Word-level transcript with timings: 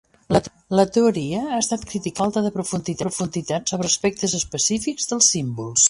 La 0.77 0.85
teoria 0.95 1.41
ha 1.51 1.59
estat 1.65 1.85
criticada 1.91 2.39
per 2.45 2.63
la 2.63 2.67
falta 2.71 2.97
de 2.97 2.99
profunditat 3.11 3.75
sobre 3.75 3.93
aspectes 3.95 4.39
específics 4.43 5.13
dels 5.15 5.35
símbols. 5.37 5.77